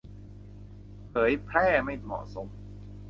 [1.09, 2.47] เผยแพร่ไม่เหมาะสม